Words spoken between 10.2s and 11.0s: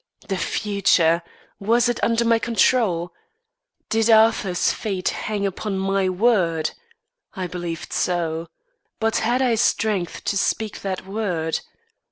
to speak